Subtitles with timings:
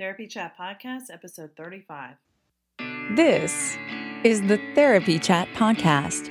[0.00, 2.14] Therapy Chat Podcast, episode 35.
[3.14, 3.76] This
[4.24, 6.30] is the Therapy Chat Podcast.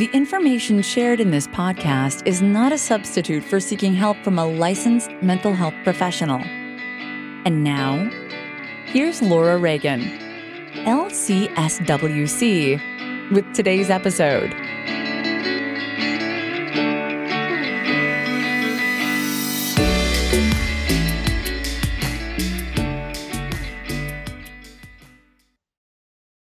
[0.00, 4.44] The information shared in this podcast is not a substitute for seeking help from a
[4.44, 6.40] licensed mental health professional.
[6.40, 8.10] And now,
[8.86, 10.00] here's Laura Reagan,
[10.84, 11.70] LCSWC,
[13.30, 14.52] with today's episode.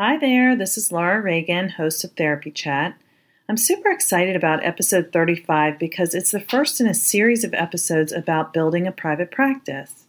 [0.00, 2.96] Hi there, this is Laura Reagan, host of Therapy Chat.
[3.48, 8.12] I'm super excited about episode 35 because it's the first in a series of episodes
[8.12, 10.06] about building a private practice.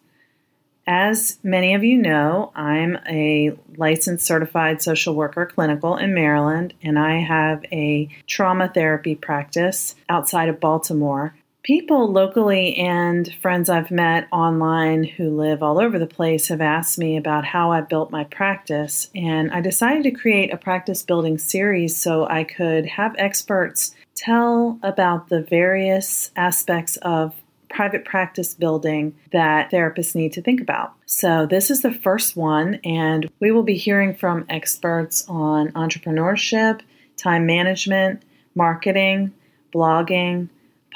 [0.85, 6.99] As many of you know, I'm a licensed certified social worker clinical in Maryland, and
[6.99, 14.27] I have a trauma therapy practice outside of Baltimore people locally and friends I've met
[14.31, 18.23] online who live all over the place have asked me about how I built my
[18.23, 19.09] practice.
[19.13, 24.79] And I decided to create a practice building series so I could have experts tell
[24.83, 27.35] about the various aspects of
[27.69, 30.93] private practice building that therapists need to think about.
[31.05, 36.81] So, this is the first one, and we will be hearing from experts on entrepreneurship,
[37.15, 38.23] time management,
[38.55, 39.33] marketing,
[39.73, 40.49] blogging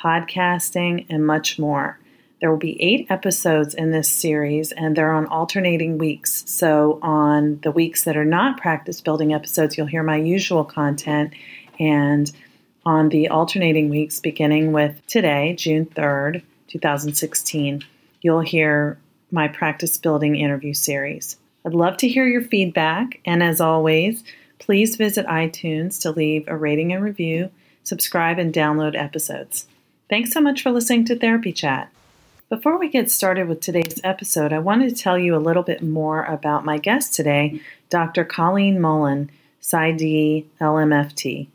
[0.04, 1.98] podcasting, and much more.
[2.42, 6.44] There will be eight episodes in this series, and they're on alternating weeks.
[6.46, 11.34] So, on the weeks that are not practice building episodes, you'll hear my usual content.
[11.80, 12.30] And
[12.86, 17.84] on the alternating weeks, beginning with today, June 3rd, 2016,
[18.22, 18.98] you'll hear
[19.32, 21.38] my practice building interview series.
[21.66, 24.24] I'd love to hear your feedback, and as always,
[24.60, 27.52] please visit iTunes to leave a rating and review,
[27.84, 29.66] subscribe, and download episodes.
[30.14, 31.92] Thanks so much for listening to Therapy Chat.
[32.48, 35.82] Before we get started with today's episode, I wanted to tell you a little bit
[35.82, 38.24] more about my guest today, Dr.
[38.24, 39.32] Colleen Mullen,
[39.64, 41.48] PsyD LMFT.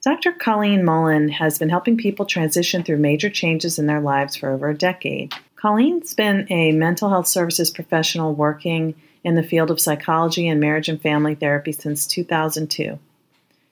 [0.00, 0.32] Dr.
[0.32, 4.70] Colleen Mullen has been helping people transition through major changes in their lives for over
[4.70, 5.34] a decade.
[5.56, 10.88] Colleen's been a mental health services professional working in the field of psychology and marriage
[10.88, 12.98] and family therapy since 2002.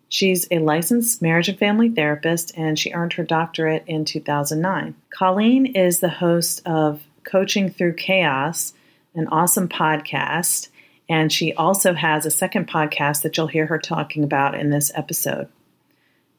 [0.08, 4.94] She's a licensed marriage and family therapist, and she earned her doctorate in 2009.
[5.10, 8.72] Colleen is the host of Coaching Through Chaos,
[9.14, 10.68] an awesome podcast,
[11.08, 14.90] and she also has a second podcast that you'll hear her talking about in this
[14.94, 15.48] episode.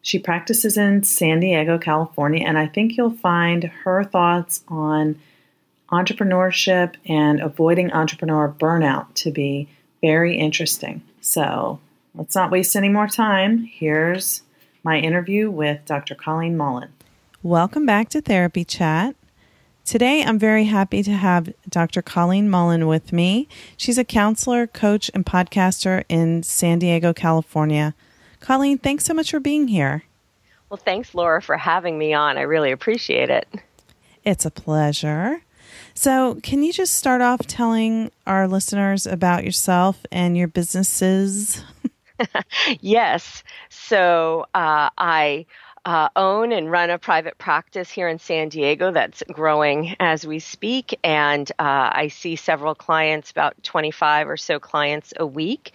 [0.02, 5.19] She practices in San Diego, California, and I think you'll find her thoughts on
[5.91, 9.68] entrepreneurship and avoiding entrepreneur burnout to be
[10.02, 11.02] very interesting.
[11.22, 11.79] So,
[12.19, 13.59] let's not waste any more time.
[13.59, 14.44] Here's
[14.84, 16.16] my interview with Dr.
[16.16, 16.90] Colleen Mullen.
[17.41, 19.16] Welcome back to Therapy Chat.
[19.85, 22.02] Today, I'm very happy to have Dr.
[22.02, 23.47] Colleen Mullen with me.
[23.78, 27.96] She's a counselor, coach, and podcaster in San Diego, California.
[28.41, 30.03] Colleen, thanks so much for being here.
[30.69, 32.38] Well, thanks, Laura, for having me on.
[32.38, 33.47] I really appreciate it.
[34.25, 35.41] It's a pleasure.
[35.94, 41.64] So, can you just start off telling our listeners about yourself and your businesses?
[42.82, 43.44] yes.
[43.70, 45.46] So uh, I
[45.86, 50.40] uh, own and run a private practice here in San Diego that's growing as we
[50.40, 50.98] speak.
[51.04, 55.72] And uh, I see several clients, about 25 or so clients a week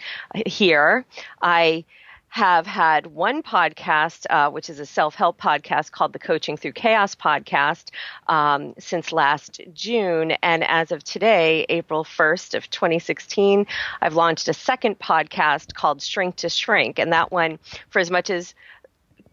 [0.47, 1.05] here.
[1.41, 1.85] I
[2.35, 6.73] have had one podcast, uh, which is a self help podcast called the Coaching Through
[6.73, 7.91] Chaos podcast,
[8.27, 10.33] um, since last June.
[10.43, 13.69] And as of today, April 1st of 2016,
[14.03, 16.99] I've launched a second podcast called Shrink to Shrink.
[16.99, 17.61] And that one,
[17.91, 18.53] for as much as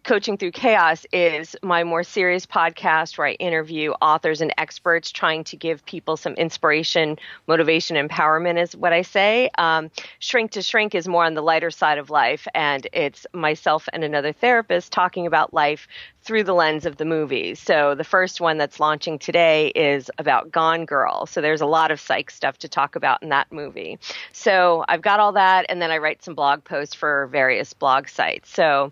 [0.04, 5.44] Coaching Through Chaos is my more serious podcast where I interview authors and experts trying
[5.46, 9.52] to give people some inspiration, motivation, empowerment, is what I say.
[9.60, 13.88] Um, Shrink to Shrink is more on the lighter side of life, and it's myself
[13.94, 15.88] and another therapist talking about life
[16.24, 17.60] through the lens of the movies.
[17.60, 21.28] So the first one that's launching today is about Gone Girl.
[21.28, 24.00] So there's a lot of psych stuff to talk about in that movie.
[24.32, 28.08] So I've got all that, and then I write some blog posts for various blog
[28.08, 28.52] sites.
[28.52, 28.92] So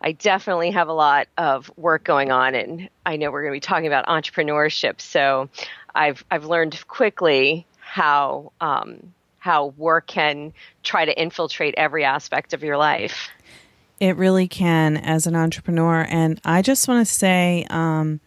[0.00, 3.56] I definitely have a lot of work going on, and I know we're going to
[3.56, 5.00] be talking about entrepreneurship.
[5.00, 5.48] So
[5.94, 10.52] I've I've learned quickly how um, how work can
[10.82, 13.28] try to infiltrate every aspect of your life.
[13.98, 18.20] It really can as an entrepreneur, and I just want to say, um,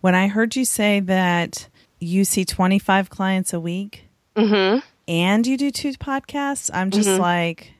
[0.00, 1.68] when I heard you say that
[2.00, 4.04] you see twenty five clients a week,
[4.34, 4.78] mm-hmm.
[5.06, 7.20] and you do two podcasts, I'm just mm-hmm.
[7.20, 7.72] like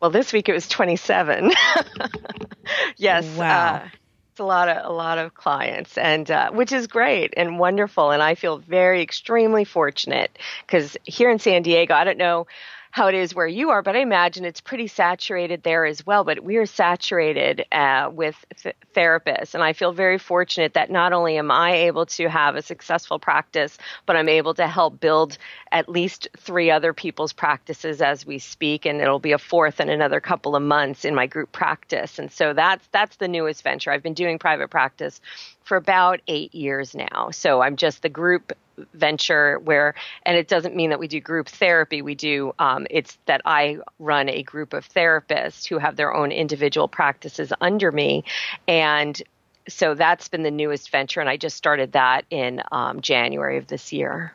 [0.00, 1.52] well, this week it was 27.
[3.00, 3.26] yes.
[3.36, 3.74] Wow.
[3.76, 3.88] Uh,
[4.32, 8.10] it's a lot of a lot of clients, and uh, which is great and wonderful.
[8.10, 12.46] And I feel very extremely fortunate because here in San Diego, I don't know
[12.90, 16.24] how it is where you are, but I imagine it's pretty saturated there as well.
[16.24, 21.12] But we are saturated uh, with th- therapists, and I feel very fortunate that not
[21.12, 25.38] only am I able to have a successful practice, but I'm able to help build
[25.70, 29.88] at least three other people's practices as we speak, and it'll be a fourth in
[29.88, 32.18] another couple of months in my group practice.
[32.18, 33.92] And so that's that's the newest venture.
[33.92, 35.20] I've been doing private practice
[35.70, 37.30] for about eight years now.
[37.30, 38.52] So I'm just the group
[38.92, 39.94] venture where,
[40.26, 42.02] and it doesn't mean that we do group therapy.
[42.02, 46.32] We do, um, it's that I run a group of therapists who have their own
[46.32, 48.24] individual practices under me.
[48.66, 49.22] And
[49.68, 51.20] so that's been the newest venture.
[51.20, 54.34] And I just started that in um, January of this year.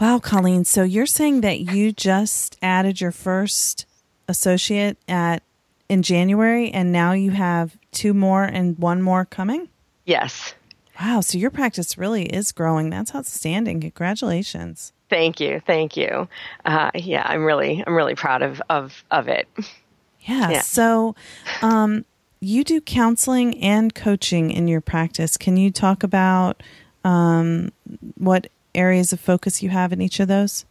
[0.00, 0.64] Wow, Colleen.
[0.64, 3.86] So you're saying that you just added your first
[4.26, 5.44] associate at
[5.88, 9.68] in January and now you have two more and one more coming?
[10.04, 10.54] Yes.
[11.00, 11.20] Wow.
[11.20, 12.90] So your practice really is growing.
[12.90, 13.80] That's outstanding.
[13.80, 14.92] Congratulations.
[15.10, 15.60] Thank you.
[15.66, 16.28] Thank you.
[16.64, 19.48] Uh, yeah, I'm really, I'm really proud of, of, of it.
[20.20, 20.50] Yeah.
[20.50, 20.60] yeah.
[20.62, 21.14] So,
[21.62, 22.04] um,
[22.40, 25.36] you do counseling and coaching in your practice.
[25.36, 26.62] Can you talk about
[27.04, 27.72] um,
[28.16, 30.64] what areas of focus you have in each of those?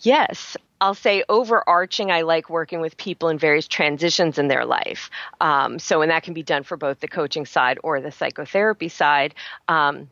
[0.00, 0.56] Yes.
[0.80, 5.10] I'll say overarching, I like working with people in various transitions in their life.
[5.40, 8.88] Um, so, and that can be done for both the coaching side or the psychotherapy
[8.88, 9.34] side.
[9.68, 10.10] Um,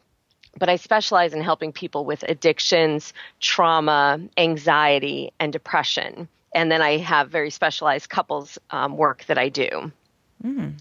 [0.56, 6.28] but I specialize in helping people with addictions, trauma, anxiety, and depression.
[6.54, 9.92] And then I have very specialized couples um, work that I do.
[10.42, 10.74] Mm.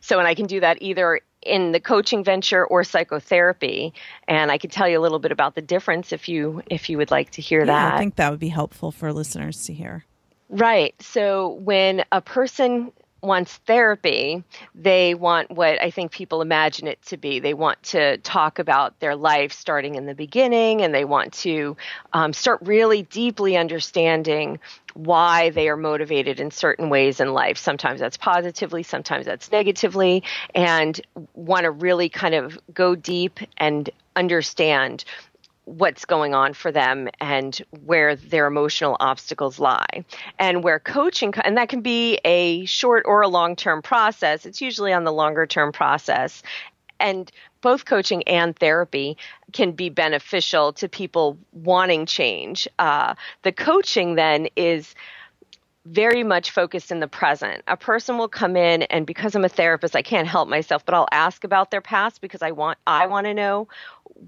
[0.00, 3.92] So, and I can do that either in the coaching venture or psychotherapy.
[4.28, 6.98] And i could tell you a little bit about the difference if you if you
[6.98, 7.94] would like to hear yeah, that.
[7.94, 10.04] i think that would be helpful for listeners to hear.
[10.50, 10.94] Right.
[11.02, 12.92] So when a person
[13.24, 14.44] wants therapy,
[14.74, 17.40] they want what I think people imagine it to be.
[17.40, 21.76] They want to talk about their life starting in the beginning and they want to
[22.12, 24.60] um, start really deeply understanding
[24.94, 27.58] why they are motivated in certain ways in life.
[27.58, 30.22] Sometimes that's positively, sometimes that's negatively,
[30.54, 31.00] and
[31.34, 35.04] want to really kind of go deep and understand
[35.64, 40.04] what's going on for them and where their emotional obstacles lie.
[40.38, 44.60] And where coaching, and that can be a short or a long term process, it's
[44.60, 46.42] usually on the longer term process.
[47.00, 47.30] And
[47.60, 49.16] both coaching and therapy
[49.52, 52.68] can be beneficial to people wanting change.
[52.78, 54.94] Uh, the coaching then is
[55.84, 57.62] very much focused in the present.
[57.68, 60.94] A person will come in and because I'm a therapist I can't help myself but
[60.94, 63.68] I'll ask about their past because I want I want to know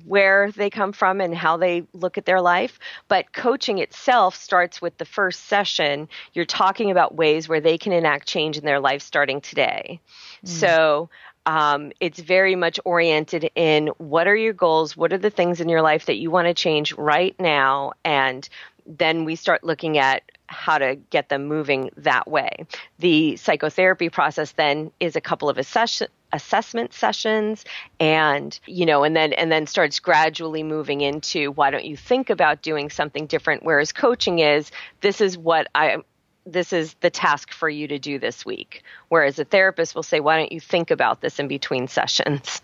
[0.05, 2.79] where they come from and how they look at their life.
[3.09, 6.09] But coaching itself starts with the first session.
[6.33, 10.01] You're talking about ways where they can enact change in their life starting today.
[10.45, 10.49] Mm.
[10.49, 11.11] So
[11.47, 14.97] um, it's very much oriented in what are your goals?
[14.97, 17.93] What are the things in your life that you want to change right now?
[18.05, 18.49] And
[18.87, 22.67] then we start looking at how to get them moving that way.
[22.99, 26.03] The psychotherapy process then is a couple of assess-
[26.33, 27.65] assessment sessions
[27.99, 32.31] and you know and then and then starts gradually moving into why don't you think
[32.31, 33.65] about doing something different?
[33.65, 35.99] Whereas coaching is this is what I
[36.45, 38.85] this is the task for you to do this week.
[39.09, 42.61] Whereas a therapist will say why don't you think about this in between sessions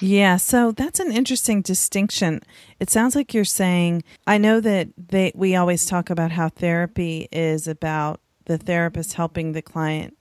[0.00, 2.42] yeah, so that's an interesting distinction.
[2.78, 7.28] It sounds like you're saying I know that they we always talk about how therapy
[7.30, 10.16] is about the therapist helping the client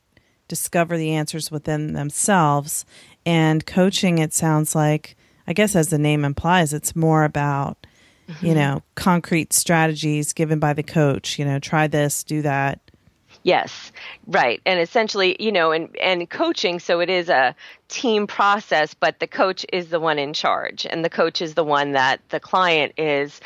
[0.48, 2.86] discover the answers within themselves
[3.26, 5.16] and coaching it sounds like
[5.48, 7.86] I guess as the name implies it's more about
[8.28, 8.46] mm-hmm.
[8.46, 12.80] you know concrete strategies given by the coach, you know, try this, do that.
[13.44, 13.92] Yes,
[14.28, 14.62] right.
[14.66, 17.56] And essentially, you know, and, and coaching, so it is a
[17.88, 21.64] team process, but the coach is the one in charge, and the coach is the
[21.64, 23.40] one that the client is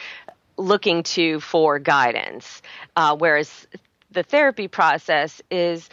[0.57, 2.61] looking to for guidance.
[2.95, 3.67] Uh, whereas
[4.11, 5.89] the therapy process is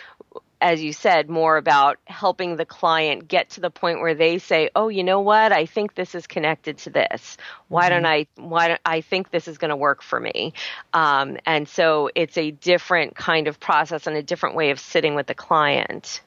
[0.61, 4.71] as you said, more about helping the client get to the point where they say,
[4.77, 5.53] "Oh, you know what?
[5.53, 7.37] I think this is connected to this.
[7.69, 7.95] Why mm-hmm.
[7.95, 8.27] don't I?
[8.37, 10.53] Why don't I think this is going to work for me?"
[10.93, 15.15] Um, and so it's a different kind of process and a different way of sitting
[15.15, 16.21] with the client.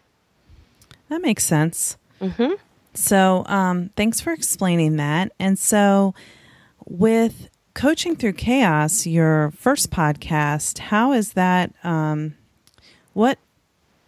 [1.09, 1.97] That makes sense.
[2.19, 2.53] Mm-hmm.
[2.95, 5.31] So, um, thanks for explaining that.
[5.39, 6.13] And so,
[6.85, 11.73] with coaching through chaos, your first podcast, how is that?
[11.83, 12.35] Um,
[13.13, 13.37] what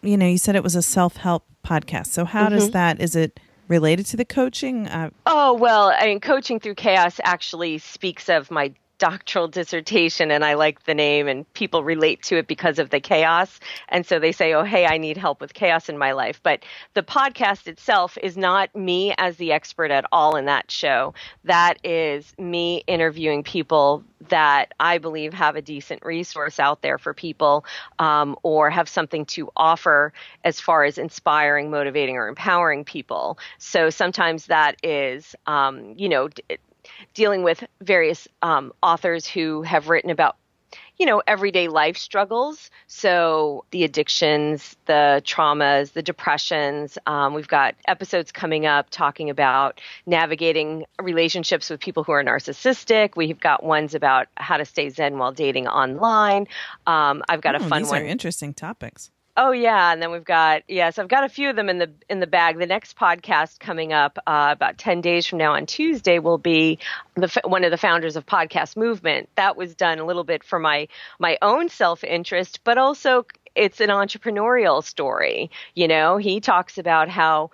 [0.06, 2.08] you know, you said it was a self help podcast.
[2.08, 2.56] So how mm-hmm.
[2.56, 3.02] does that?
[3.02, 4.88] Is it related to the coaching?
[4.88, 10.44] Uh, oh well, I mean, coaching through chaos actually speaks of my doctoral dissertation and
[10.44, 13.60] I like the name and people relate to it because of the chaos.
[13.90, 16.40] And so they say, oh, hey, I need help with chaos in my life.
[16.42, 21.14] But the podcast itself is not me as the expert at all in that show.
[21.44, 27.14] That is me interviewing people that I believe have a decent resource out there for
[27.14, 27.66] people
[28.00, 33.38] um, or have something to offer as far as inspiring, motivating, or empowering people.
[33.58, 36.30] So sometimes that is, um, you know,
[37.14, 40.38] dealing with various um, authors who have written about
[40.98, 42.70] you know everyday life struggles.
[42.88, 49.82] So the addictions the traumas the depressions um, we've got episodes coming up talking about
[50.06, 53.16] navigating relationships with people who are narcissistic.
[53.16, 56.48] We've got ones about how to stay zen while dating online.
[56.88, 60.12] Um, i've got oh, a fun these one are interesting topics Oh yeah, and then
[60.12, 62.58] we've got yes, I've got a few of them in the in the bag.
[62.58, 66.80] The next podcast coming up uh, about ten days from now on Tuesday will be
[67.16, 69.28] the one of the founders of Podcast Movement.
[69.36, 70.88] That was done a little bit for my
[71.20, 73.26] my own self interest, but also
[73.56, 75.52] it's an entrepreneurial story.
[75.74, 77.52] You know, he talks about how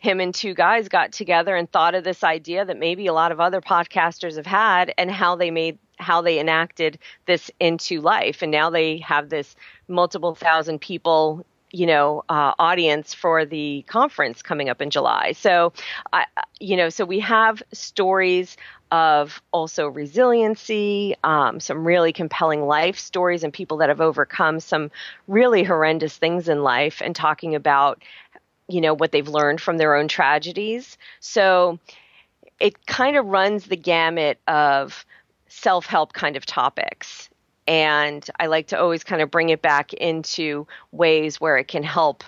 [0.00, 3.32] him and two guys got together and thought of this idea that maybe a lot
[3.32, 8.40] of other podcasters have had and how they made how they enacted this into life
[8.40, 9.54] and now they have this
[9.86, 15.32] multiple thousand people you know uh, audience for the conference coming up in July.
[15.32, 15.72] So,
[16.12, 16.26] I,
[16.58, 18.56] you know, so we have stories
[18.90, 24.90] of also resiliency, um, some really compelling life stories, and people that have overcome some
[25.28, 28.02] really horrendous things in life, and talking about
[28.70, 30.98] you know what they've learned from their own tragedies.
[31.20, 31.78] So,
[32.58, 35.04] it kind of runs the gamut of
[35.48, 37.28] self help kind of topics.
[37.66, 41.82] And I like to always kind of bring it back into ways where it can
[41.82, 42.24] help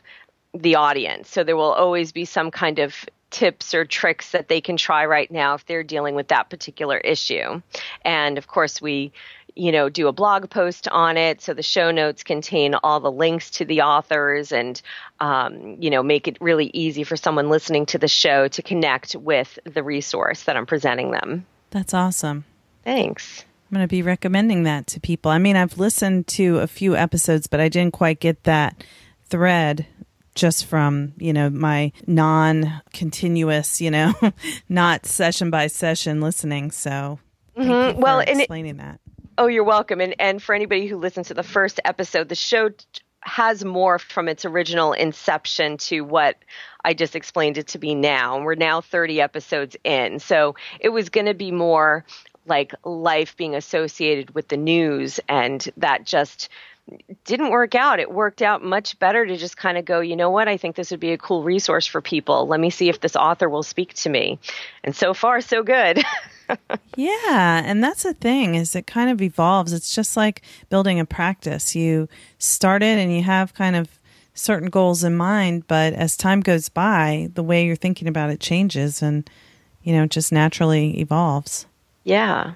[0.54, 1.30] the audience.
[1.30, 2.94] So there will always be some kind of
[3.30, 6.98] tips or tricks that they can try right now if they're dealing with that particular
[6.98, 7.62] issue.
[8.04, 9.12] And of course, we
[9.54, 11.40] you know, do a blog post on it.
[11.40, 14.80] So the show notes contain all the links to the authors and,
[15.20, 19.14] um, you know, make it really easy for someone listening to the show to connect
[19.14, 21.46] with the resource that I'm presenting them.
[21.70, 22.44] That's awesome.
[22.84, 23.44] Thanks.
[23.70, 25.30] I'm going to be recommending that to people.
[25.30, 28.84] I mean, I've listened to a few episodes, but I didn't quite get that
[29.30, 29.86] thread
[30.34, 34.14] just from, you know, my non continuous, you know,
[34.68, 36.70] not session by session listening.
[36.70, 37.18] So,
[37.56, 38.00] mm-hmm.
[38.00, 39.00] well, explaining it, that.
[39.42, 40.00] Oh, you're welcome.
[40.00, 42.70] And and for anybody who listens to the first episode, the show
[43.22, 46.36] has morphed from its original inception to what
[46.84, 48.36] I just explained it to be now.
[48.36, 50.20] And we're now 30 episodes in.
[50.20, 52.04] So it was going to be more
[52.46, 56.48] like life being associated with the news and that just
[57.24, 57.98] didn't work out.
[57.98, 60.46] It worked out much better to just kind of go, you know what?
[60.46, 62.46] I think this would be a cool resource for people.
[62.46, 64.38] Let me see if this author will speak to me.
[64.84, 66.00] And so far, so good.
[66.96, 69.72] yeah, and that's the thing is it kind of evolves.
[69.72, 71.74] It's just like building a practice.
[71.74, 73.88] You start it and you have kind of
[74.34, 78.40] certain goals in mind, but as time goes by, the way you're thinking about it
[78.40, 79.28] changes and
[79.82, 81.66] you know, just naturally evolves.
[82.04, 82.54] Yeah.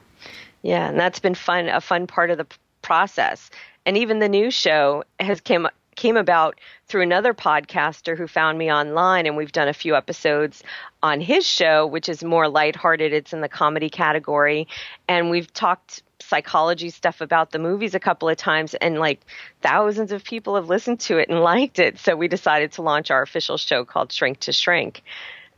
[0.63, 2.47] Yeah, and that's been fun a fun part of the
[2.83, 3.51] process.
[3.85, 8.71] And even the new show has came came about through another podcaster who found me
[8.71, 10.63] online and we've done a few episodes
[11.03, 13.13] on his show which is more lighthearted.
[13.13, 14.69] It's in the comedy category.
[15.09, 19.21] And we've talked psychology stuff about the movies a couple of times and like
[19.63, 21.99] thousands of people have listened to it and liked it.
[21.99, 25.03] So we decided to launch our official show called shrink to shrink.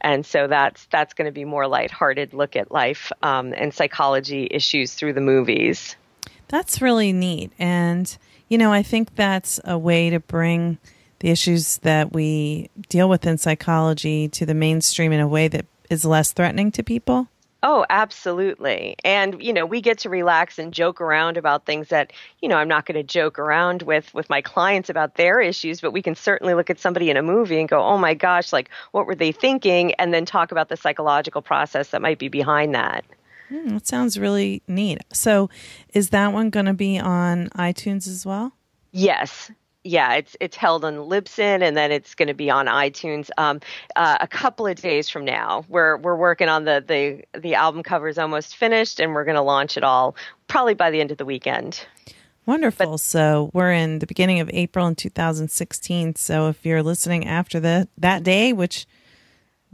[0.00, 4.46] And so that's that's going to be more lighthearted look at life um, and psychology
[4.50, 5.96] issues through the movies.
[6.48, 8.16] That's really neat, and
[8.48, 10.78] you know I think that's a way to bring
[11.20, 15.66] the issues that we deal with in psychology to the mainstream in a way that
[15.90, 17.28] is less threatening to people.
[17.60, 18.94] Oh, absolutely.
[19.04, 22.56] And you know, we get to relax and joke around about things that, you know,
[22.56, 26.00] I'm not going to joke around with with my clients about their issues, but we
[26.00, 29.06] can certainly look at somebody in a movie and go, "Oh my gosh, like what
[29.06, 33.04] were they thinking?" and then talk about the psychological process that might be behind that.
[33.50, 34.98] Mm, that sounds really neat.
[35.12, 35.48] So,
[35.94, 38.52] is that one going to be on iTunes as well?
[38.92, 39.50] Yes
[39.88, 43.60] yeah, it's it's held on Libsyn, and then it's going to be on iTunes um,
[43.96, 45.64] uh, a couple of days from now.
[45.68, 49.36] We're we're working on the the the album cover is almost finished, and we're going
[49.36, 51.86] to launch it all probably by the end of the weekend.
[52.46, 52.92] Wonderful.
[52.92, 56.16] But, so we're in the beginning of April in 2016.
[56.16, 58.86] So if you're listening after the that day, which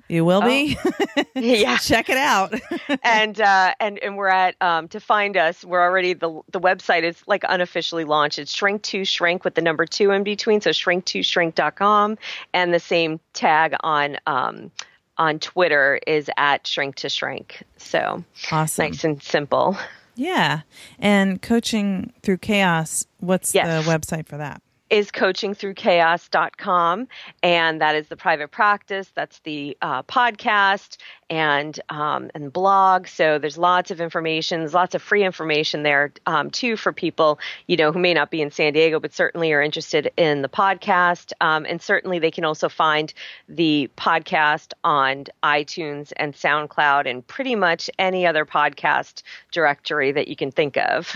[0.09, 0.77] you will be.
[0.85, 1.25] Oh.
[1.35, 2.55] yeah, check it out.
[3.03, 5.65] and uh, and and we're at um, to find us.
[5.65, 8.39] We're already the the website is like unofficially launched.
[8.39, 10.61] It's shrink to shrink with the number two in between.
[10.61, 12.19] So shrink to shrink.com
[12.53, 14.19] and the same tag on.
[14.27, 14.71] Um,
[15.17, 17.63] on Twitter is at shrink to shrink.
[17.77, 18.87] So awesome.
[18.87, 19.79] nice and simple.
[20.17, 20.63] Yeah.
[20.99, 23.85] And coaching through chaos, what's yes.
[23.85, 24.61] the website for that?
[24.95, 27.09] Is coachingthroughchaos.com
[27.43, 30.99] and that is the private practice that's the uh, podcast
[31.29, 33.09] and um, and blog.
[33.09, 37.41] So there's lots of information there's lots of free information there um, too for people
[37.67, 40.49] you know who may not be in san diego but certainly are interested in the
[40.49, 41.33] podcast.
[41.41, 43.13] Um, and certainly they can also find
[43.49, 50.37] the podcast on itunes and soundcloud and pretty much any other podcast directory that you
[50.37, 51.13] can think of.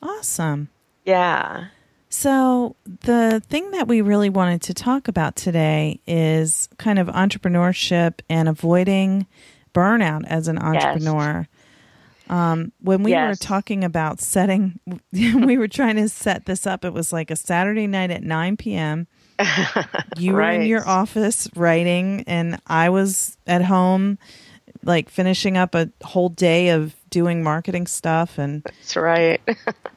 [0.00, 0.68] Awesome.
[1.04, 1.66] Yeah
[2.10, 8.20] so, the thing that we really wanted to talk about today is kind of entrepreneurship
[8.30, 9.26] and avoiding
[9.74, 11.46] burnout as an entrepreneur.
[11.48, 12.30] Yes.
[12.30, 13.30] Um, when we yes.
[13.30, 14.80] were talking about setting,
[15.12, 16.84] we were trying to set this up.
[16.84, 19.06] It was like a Saturday night at 9 p.m.
[20.16, 20.56] You right.
[20.56, 24.18] were in your office writing, and I was at home,
[24.82, 29.40] like finishing up a whole day of doing marketing stuff and that's right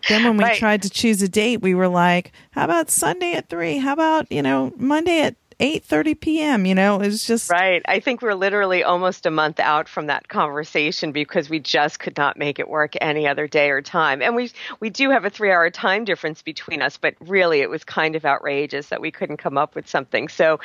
[0.08, 0.58] then when we right.
[0.58, 4.32] tried to choose a date we were like how about sunday at 3 how about
[4.32, 6.66] you know monday at 8:30 p.m.
[6.66, 7.84] You know, it's just right.
[7.88, 12.18] I think we're literally almost a month out from that conversation because we just could
[12.18, 14.24] not make it work any other day or time.
[14.24, 17.84] And we we do have a three-hour time difference between us, but really it was
[17.84, 20.30] kind of outrageous that we couldn't come up with something.
[20.30, 20.60] So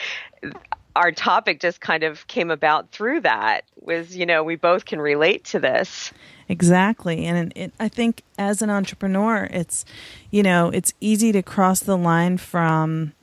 [0.96, 3.64] our topic just kind of came about through that.
[3.80, 6.12] Was you know we both can relate to this.
[6.48, 7.26] Exactly.
[7.26, 9.84] And it, I think as an entrepreneur, it's,
[10.30, 13.14] you know, it's easy to cross the line from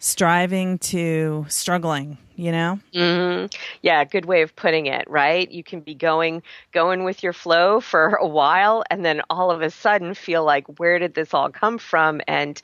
[0.00, 2.78] striving to struggling you know?
[2.94, 3.46] Mm-hmm.
[3.82, 5.50] yeah good way of putting it right?
[5.50, 9.60] You can be going going with your flow for a while and then all of
[9.60, 12.20] a sudden feel like where did this all come from?
[12.26, 12.60] And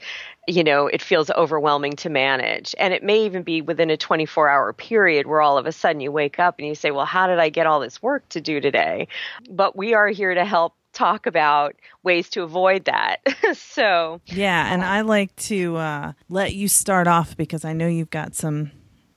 [0.47, 2.75] you know it feels overwhelming to manage.
[2.79, 6.01] And it may even be within a 24 hour period where all of a sudden
[6.01, 8.41] you wake up and you say well how did i get all this work to
[8.41, 9.09] do today?
[9.51, 13.17] But we are here to help talk about ways to avoid that.
[13.55, 18.11] so, yeah, and I like to uh, let you start off because I know you've
[18.11, 18.71] got some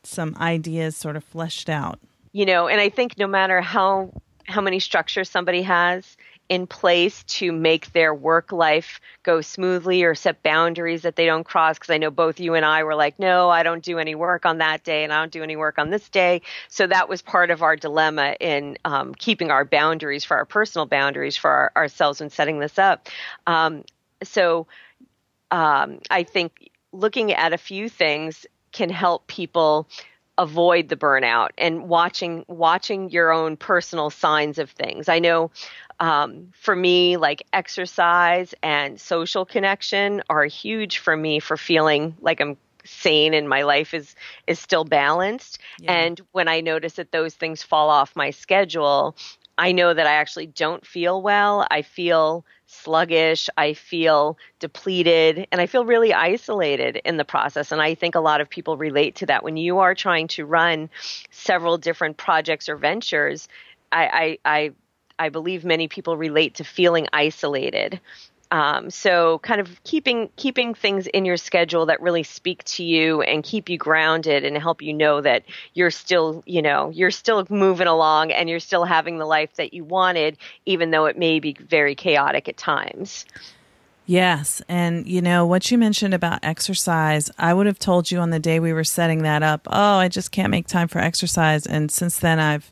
[0.08, 2.00] some ideas sort of fleshed out.
[2.32, 4.12] You know, and I think no matter how
[4.46, 6.16] how many structures somebody has,
[6.50, 11.44] in place to make their work life go smoothly or set boundaries that they don't
[11.44, 14.16] cross because i know both you and i were like no i don't do any
[14.16, 17.10] work on that day and i don't do any work on this day so that
[17.10, 21.50] was part of our dilemma in um, keeping our boundaries for our personal boundaries for
[21.50, 23.10] our, ourselves when setting this up
[23.46, 23.84] um,
[24.24, 24.68] so
[25.52, 28.46] um, i think looking at a few things
[28.78, 29.88] can help people
[30.38, 35.10] avoid the burnout and watching watching your own personal signs of things.
[35.10, 35.50] I know
[36.00, 42.40] um, for me, like exercise and social connection are huge for me for feeling like
[42.40, 44.14] I'm sane and my life is
[44.46, 45.58] is still balanced.
[45.80, 45.94] Yeah.
[45.94, 49.16] And when I notice that those things fall off my schedule,
[49.58, 51.66] I know that I actually don't feel well.
[51.72, 53.50] I feel sluggish.
[53.58, 57.72] I feel depleted and I feel really isolated in the process.
[57.72, 59.44] And I think a lot of people relate to that.
[59.44, 60.90] When you are trying to run
[61.32, 63.48] several different projects or ventures,
[63.92, 64.72] I, I, I
[65.20, 68.00] I believe many people relate to feeling isolated.
[68.52, 73.22] Um, so kind of keeping keeping things in your schedule that really speak to you
[73.22, 77.46] and keep you grounded and help you know that you're still you know you're still
[77.50, 81.40] moving along and you're still having the life that you wanted even though it may
[81.40, 83.26] be very chaotic at times.
[84.08, 84.62] Yes.
[84.70, 88.40] And, you know, what you mentioned about exercise, I would have told you on the
[88.40, 91.66] day we were setting that up, oh, I just can't make time for exercise.
[91.66, 92.72] And since then, I've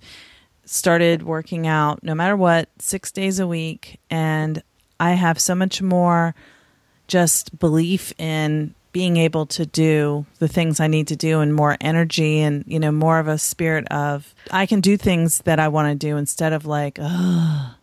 [0.64, 4.00] started working out no matter what, six days a week.
[4.10, 4.64] And
[5.00, 6.36] I have so much more
[7.08, 11.76] just belief in being able to do the things I need to do and more
[11.82, 15.68] energy and, you know, more of a spirit of I can do things that I
[15.68, 17.76] want to do instead of like, oh,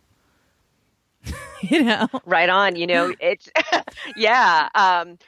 [1.61, 3.47] you know, right on, you know, it's,
[4.15, 4.69] yeah.
[4.73, 5.19] Um,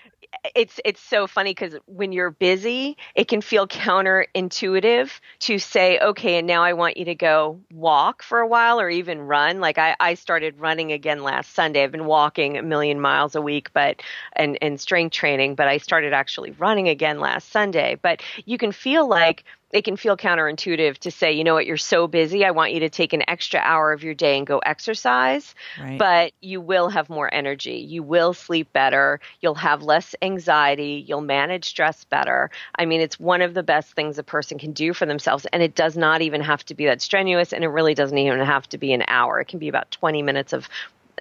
[0.55, 6.37] it's it's so funny because when you're busy, it can feel counterintuitive to say, okay,
[6.37, 9.59] and now I want you to go walk for a while or even run.
[9.59, 11.83] Like I, I started running again last Sunday.
[11.83, 14.01] I've been walking a million miles a week, but
[14.33, 17.97] and and strength training, but I started actually running again last Sunday.
[18.01, 21.77] But you can feel like it can feel counterintuitive to say, you know what, you're
[21.77, 24.59] so busy, I want you to take an extra hour of your day and go
[24.59, 25.55] exercise.
[25.79, 25.97] Right.
[25.97, 27.77] But you will have more energy.
[27.77, 29.19] You will sleep better.
[29.41, 31.03] You'll have less anxiety.
[31.05, 32.51] You'll manage stress better.
[32.75, 35.45] I mean, it's one of the best things a person can do for themselves.
[35.51, 37.51] And it does not even have to be that strenuous.
[37.51, 39.39] And it really doesn't even have to be an hour.
[39.39, 40.69] It can be about 20 minutes of,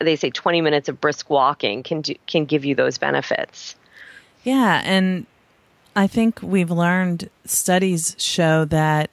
[0.01, 3.75] they say 20 minutes of brisk walking can, do, can give you those benefits.
[4.45, 4.83] Yeah.
[4.85, 5.27] And
[5.97, 9.11] I think we've learned studies show that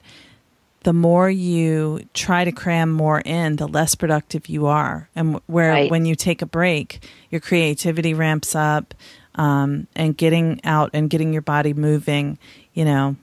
[0.82, 5.08] the more you try to cram more in, the less productive you are.
[5.14, 5.90] And where right.
[5.90, 8.94] when you take a break, your creativity ramps up,
[9.36, 12.38] um, and getting out and getting your body moving,
[12.74, 13.16] you know,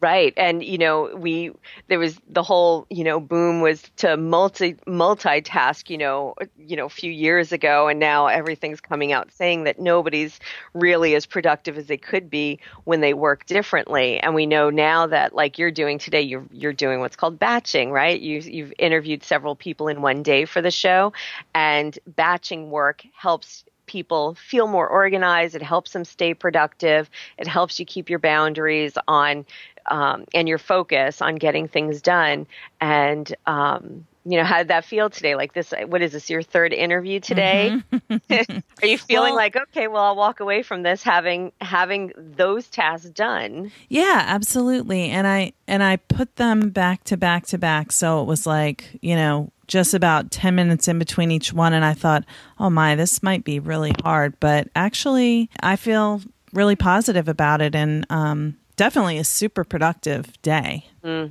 [0.00, 0.32] Right.
[0.36, 1.52] And, you know, we,
[1.88, 6.86] there was the whole, you know, boom was to multi, multitask, you know, you know,
[6.86, 7.86] a few years ago.
[7.88, 10.40] And now everything's coming out saying that nobody's
[10.72, 14.18] really as productive as they could be when they work differently.
[14.20, 17.90] And we know now that like you're doing today, you're, you're doing what's called batching,
[17.90, 18.18] right?
[18.18, 21.12] You, you've interviewed several people in one day for the show
[21.54, 25.56] and batching work helps people feel more organized.
[25.56, 27.10] It helps them stay productive.
[27.38, 29.44] It helps you keep your boundaries on
[29.86, 32.46] um, and your focus on getting things done.
[32.80, 35.34] And um, you know, how did that feel today?
[35.34, 36.30] Like this, what is this?
[36.30, 37.80] Your third interview today?
[37.90, 38.58] Mm-hmm.
[38.82, 39.88] Are you feeling well, like okay?
[39.88, 43.72] Well, I'll walk away from this having having those tasks done.
[43.88, 45.10] Yeah, absolutely.
[45.10, 48.98] And I and I put them back to back to back, so it was like
[49.00, 51.72] you know just about 10 minutes in between each one.
[51.72, 52.24] And I thought,
[52.58, 54.38] oh my, this might be really hard.
[54.40, 56.20] But actually, I feel
[56.52, 60.84] really positive about it and um, definitely a super productive day.
[61.02, 61.26] Hmm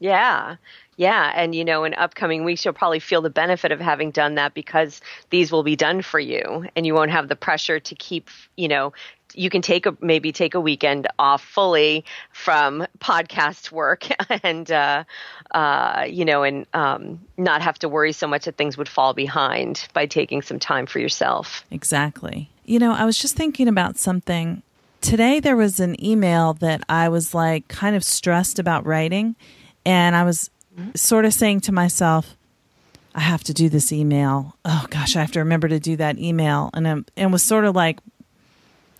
[0.00, 0.56] Yeah.
[0.96, 4.36] Yeah, and you know, in upcoming weeks, you'll probably feel the benefit of having done
[4.36, 7.94] that because these will be done for you, and you won't have the pressure to
[7.96, 8.92] keep, you know,
[9.34, 14.08] you can take a maybe take a weekend off fully from podcast work
[14.42, 15.04] and uh,
[15.52, 19.14] uh, you know and um, not have to worry so much that things would fall
[19.14, 23.98] behind by taking some time for yourself exactly you know i was just thinking about
[23.98, 24.62] something
[25.00, 29.36] today there was an email that i was like kind of stressed about writing
[29.84, 30.50] and i was
[30.94, 32.36] sort of saying to myself
[33.14, 34.56] I have to do this email.
[34.64, 36.70] Oh gosh, I have to remember to do that email.
[36.74, 38.00] And um, and was sort of like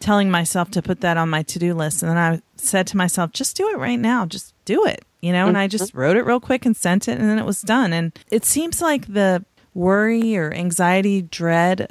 [0.04, 2.02] telling myself to put that on my to do list.
[2.02, 4.26] And then I said to myself, just do it right now.
[4.26, 5.48] Just do it, you know?
[5.48, 5.98] And I just mm-hmm.
[5.98, 7.94] wrote it real quick and sent it, and then it was done.
[7.94, 11.86] And it seems like the worry or anxiety, dread.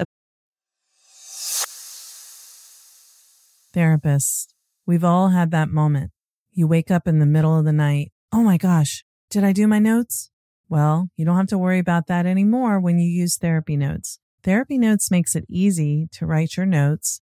[3.72, 4.54] Therapist,
[4.86, 6.12] we've all had that moment.
[6.52, 8.12] You wake up in the middle of the night.
[8.32, 10.30] Oh my gosh, did I do my notes?
[10.68, 14.20] Well, you don't have to worry about that anymore when you use therapy notes.
[14.44, 17.22] Therapy Notes makes it easy to write your notes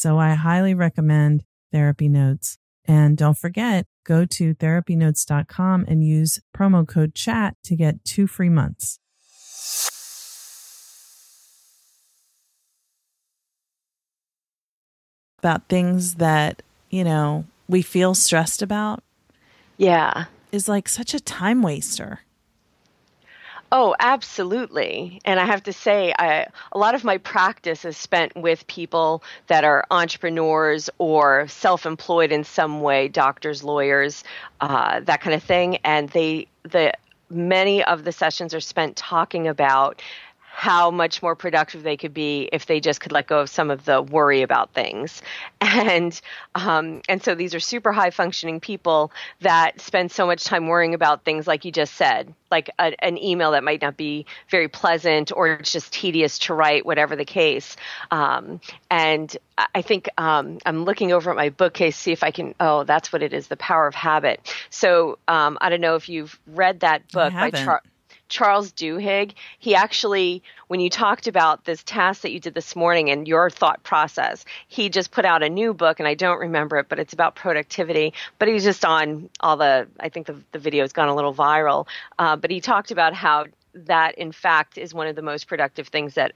[0.00, 2.56] So I highly recommend Therapy Notes.
[2.86, 8.48] And don't forget, go to therapynotes.com and use promo code chat to get two free
[8.48, 8.98] months.
[15.40, 19.04] About things that, you know, we feel stressed about.
[19.76, 20.24] Yeah.
[20.50, 22.20] Is like such a time waster.
[23.72, 25.20] Oh, absolutely.
[25.24, 29.22] And I have to say, I, a lot of my practice is spent with people
[29.46, 34.24] that are entrepreneurs or self employed in some way, doctors, lawyers,
[34.60, 35.76] uh, that kind of thing.
[35.84, 36.94] And they, the,
[37.30, 40.02] many of the sessions are spent talking about
[40.52, 43.70] how much more productive they could be if they just could let go of some
[43.70, 45.22] of the worry about things.
[45.62, 46.20] And
[46.54, 50.94] um, and so these are super high functioning people that spend so much time worrying
[50.94, 54.66] about things like you just said, like a, an email that might not be very
[54.68, 57.76] pleasant or it's just tedious to write, whatever the case.
[58.10, 58.60] Um,
[58.90, 59.34] and
[59.74, 62.54] I think um, I'm looking over at my bookcase, see if I can.
[62.58, 64.52] Oh, that's what it is, The Power of Habit.
[64.70, 67.82] So um, I don't know if you've read that book by Charles.
[68.30, 73.10] Charles Duhigg, he actually, when you talked about this task that you did this morning
[73.10, 76.78] and your thought process, he just put out a new book, and I don't remember
[76.78, 78.14] it, but it's about productivity.
[78.38, 81.34] But he's just on all the, I think the, the video has gone a little
[81.34, 81.86] viral.
[82.18, 85.88] Uh, but he talked about how that in fact is one of the most productive
[85.88, 86.32] things that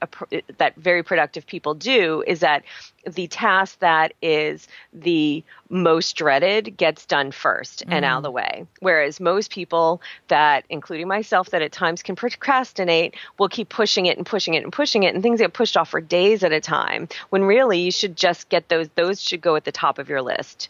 [0.57, 2.63] that very productive people do is that
[3.05, 7.91] the task that is the most dreaded gets done 1st mm-hmm.
[7.91, 12.15] and out of the way whereas most people that including myself that at times can
[12.15, 15.75] procrastinate will keep pushing it and pushing it and pushing it and things get pushed
[15.75, 19.41] off for days at a time when really you should just get those those should
[19.41, 20.69] go at the top of your list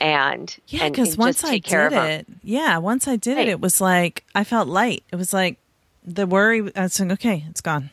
[0.00, 3.48] and yeah because once i did it yeah once i did right.
[3.48, 5.58] it it was like i felt light it was like
[6.14, 7.90] the worry, I saying, okay, it's gone.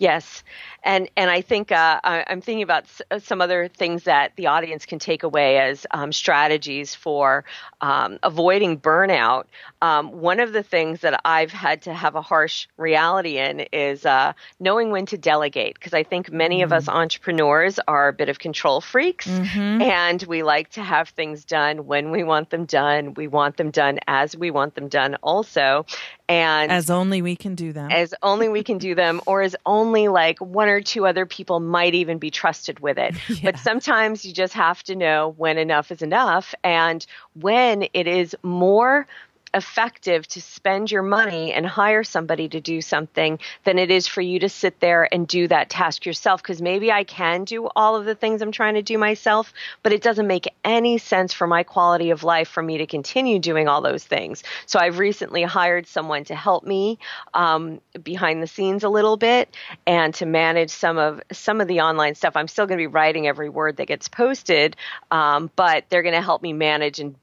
[0.00, 0.42] Yes,
[0.82, 4.86] and and I think uh, I'm thinking about uh, some other things that the audience
[4.86, 7.44] can take away as um, strategies for
[7.82, 9.44] um, avoiding burnout.
[9.82, 14.06] Um, one of the things that I've had to have a harsh reality in is
[14.06, 16.64] uh, knowing when to delegate, because I think many mm-hmm.
[16.64, 16.96] of us mm-hmm.
[16.96, 19.82] entrepreneurs are a bit of control freaks, mm-hmm.
[19.82, 23.12] and we like to have things done when we want them done.
[23.12, 25.84] We want them done as we want them done, also,
[26.30, 29.56] and as only we can do them as only we can do them or as
[29.66, 33.50] only like one or two other people might even be trusted with it yeah.
[33.50, 38.36] but sometimes you just have to know when enough is enough and when it is
[38.42, 39.06] more
[39.52, 44.20] effective to spend your money and hire somebody to do something than it is for
[44.20, 46.42] you to sit there and do that task yourself.
[46.42, 49.92] Because maybe I can do all of the things I'm trying to do myself, but
[49.92, 53.68] it doesn't make any sense for my quality of life for me to continue doing
[53.68, 54.42] all those things.
[54.66, 56.98] So I've recently hired someone to help me
[57.34, 59.54] um, behind the scenes a little bit
[59.86, 62.36] and to manage some of some of the online stuff.
[62.36, 64.76] I'm still going to be writing every word that gets posted,
[65.10, 67.16] um, but they're going to help me manage and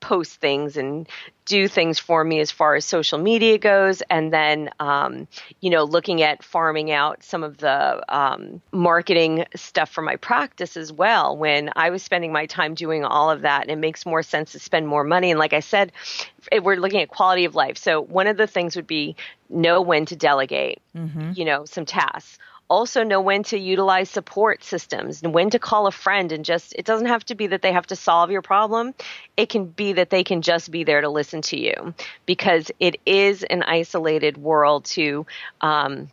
[0.00, 1.08] post things and
[1.52, 4.00] do things for me as far as social media goes.
[4.08, 5.28] And then um,
[5.60, 10.78] you know looking at farming out some of the um, marketing stuff for my practice
[10.78, 11.36] as well.
[11.36, 14.52] When i was spending my time doing all of that and it makes more sense
[14.52, 15.30] to spend more money.
[15.30, 15.92] And like i said
[16.62, 17.76] we're looking at quality of life.
[17.76, 19.14] So one of the things would be
[19.48, 21.32] know when to delegate mm-hmm.
[21.34, 22.38] you know some tasks
[22.72, 26.72] also know when to utilize support systems and when to call a friend and just
[26.72, 28.94] it doesn't have to be that they have to solve your problem.
[29.36, 31.92] It can be that they can just be there to listen to you
[32.24, 35.26] because it is an isolated world to
[35.60, 36.08] um,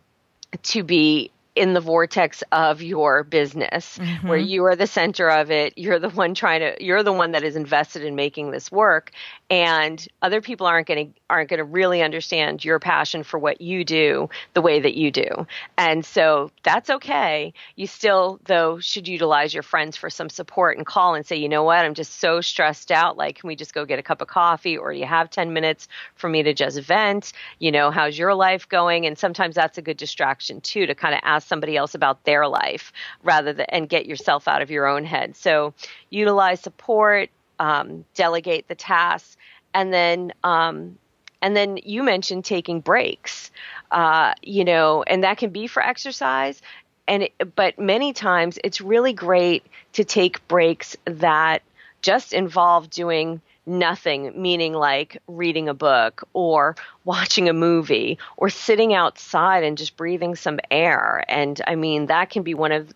[0.64, 4.28] to be in the vortex of your business mm-hmm.
[4.28, 5.78] where you are the center of it.
[5.78, 9.12] You're the one trying to you're the one that is invested in making this work.
[9.50, 13.62] And other people aren't going to aren't going to really understand your passion for what
[13.62, 15.48] you do the way that you do.
[15.78, 17.54] And so that's okay.
[17.76, 21.50] You still though should utilize your friends for some support and call and say you
[21.50, 21.84] know what?
[21.84, 23.18] I'm just so stressed out.
[23.18, 24.78] Like can we just go get a cup of coffee?
[24.78, 27.34] Or do you have 10 minutes for me to just vent?
[27.58, 29.08] You know how's your life going?
[29.08, 32.48] And sometimes that's a good distraction too to kind of ask somebody else about their
[32.48, 32.92] life
[33.24, 35.74] rather than and get yourself out of your own head so
[36.10, 39.38] utilize support um, delegate the tasks,
[39.74, 40.98] and then um,
[41.42, 43.52] and then you mentioned taking breaks,
[43.92, 46.62] uh, you know, and that can be for exercise.
[47.08, 51.62] And it, but many times it's really great to take breaks that
[52.02, 58.94] just involve doing nothing, meaning like reading a book or watching a movie or sitting
[58.94, 61.24] outside and just breathing some air.
[61.30, 62.92] And I mean, that can be one of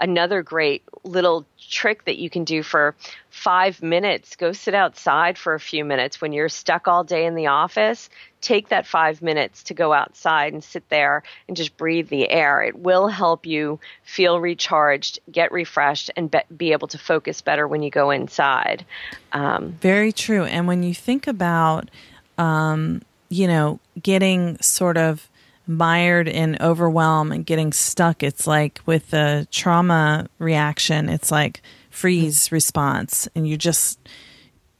[0.00, 2.94] another great little trick that you can do for
[3.30, 4.36] five minutes.
[4.36, 8.08] Go sit outside for a few minutes when you're stuck all day in the office.
[8.40, 12.62] Take that five minutes to go outside and sit there and just breathe the air.
[12.62, 17.82] It will help you feel recharged, get refreshed, and be, able to focus better when
[17.82, 18.84] you go inside.
[19.32, 20.44] Um, Very true.
[20.44, 21.90] And when you think about,
[22.38, 25.28] um, you know, getting sort of
[25.66, 28.22] mired in overwhelm and getting stuck.
[28.22, 33.98] It's like with the trauma reaction, it's like freeze response, and you just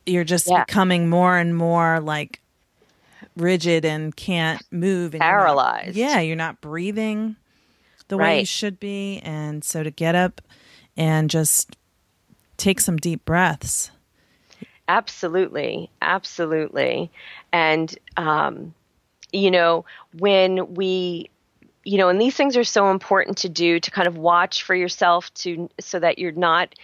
[0.05, 0.65] you're just yeah.
[0.65, 2.41] becoming more and more like
[3.37, 5.97] rigid and can't move and paralyzed.
[5.97, 7.37] You're not, yeah, you're not breathing
[8.09, 8.25] the right.
[8.25, 10.41] way you should be, and so to get up
[10.97, 11.77] and just
[12.57, 13.91] take some deep breaths.
[14.89, 17.11] Absolutely, absolutely,
[17.53, 18.73] and um,
[19.37, 19.85] you know,
[20.19, 21.31] when we
[21.87, 24.75] you know, and these things are so important to do to kind of watch for
[24.75, 26.75] yourself to so that you're not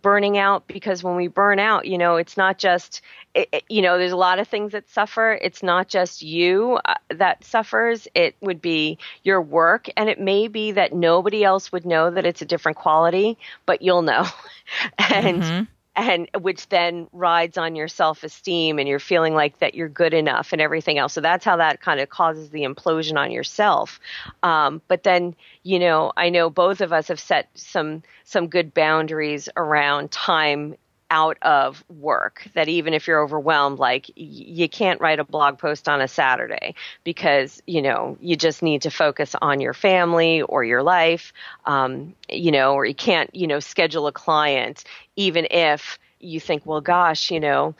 [0.00, 3.02] burning out because when we burn out, you know, it's not just
[3.34, 5.38] it, it, you know, there's a lot of things that suffer.
[5.42, 8.08] It's not just you uh, that suffers.
[8.14, 12.24] It would be your work and it may be that nobody else would know that
[12.24, 14.24] it's a different quality, but you'll know.
[14.98, 19.88] and mm-hmm and which then rides on your self-esteem and you're feeling like that you're
[19.88, 21.14] good enough and everything else.
[21.14, 23.98] So that's how that kind of causes the implosion on yourself.
[24.42, 25.34] Um, but then
[25.66, 30.76] you know i know both of us have set some some good boundaries around time
[31.10, 35.88] out of work that even if you're overwhelmed like you can't write a blog post
[35.88, 40.64] on a saturday because you know you just need to focus on your family or
[40.64, 41.32] your life
[41.64, 46.66] um, you know or you can't you know schedule a client even if you think
[46.66, 47.74] well gosh you know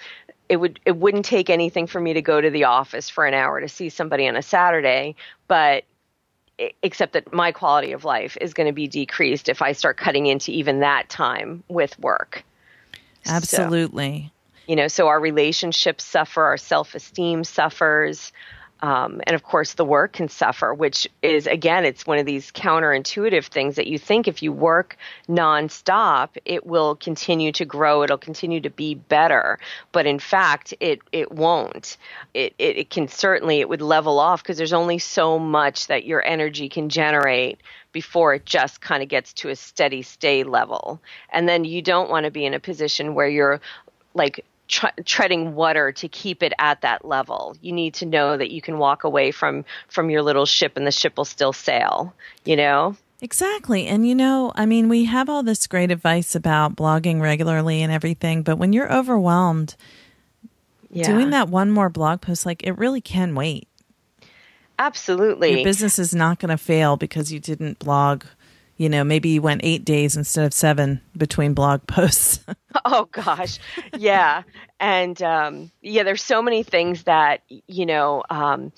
[0.49, 3.35] it would it wouldn't take anything for me to go to the office for an
[3.35, 5.17] hour to see somebody on a saturday
[5.49, 5.85] but
[6.83, 10.27] except that my quality of life is going to be decreased if I start cutting
[10.27, 12.46] into even that time with work.
[13.29, 14.33] Absolutely.
[14.33, 18.33] So, you know, so our relationships suffer, our self esteem suffers.
[18.81, 22.53] Um, and of course, the work can suffer, which is, again, it's one of these
[22.53, 24.97] counterintuitive things that you think if you work
[25.29, 29.59] nonstop, it will continue to grow, it'll continue to be better.
[29.93, 31.97] But in fact, it, it won't.
[32.35, 36.05] It, it, it can certainly, it would level off because there's only so much that
[36.05, 37.61] your energy can generate
[37.93, 41.01] before it just kind of gets to a steady state level.
[41.31, 43.61] And then you don't want to be in a position where you're
[44.12, 47.57] like treading water to keep it at that level.
[47.61, 50.87] You need to know that you can walk away from from your little ship and
[50.87, 52.96] the ship will still sail, you know?
[53.20, 53.87] Exactly.
[53.87, 57.92] And you know, I mean, we have all this great advice about blogging regularly and
[57.92, 59.76] everything, but when you're overwhelmed,
[60.90, 61.07] yeah.
[61.07, 63.68] doing that one more blog post like it really can wait.
[64.79, 65.55] Absolutely.
[65.55, 68.24] Your business is not going to fail because you didn't blog.
[68.77, 72.41] You know, maybe you went eight days instead of seven between blog posts.
[72.85, 73.59] oh gosh,
[73.97, 74.43] yeah,
[74.81, 78.73] and um, yeah, there's so many things that you know, um,